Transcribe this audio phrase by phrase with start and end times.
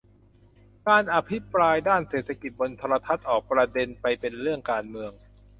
[0.87, 5.11] การอภิปรายด้านเศรษฐกิจบนโทรทัศน์ออกประเด็นไปเป็นเรื่องการเมือง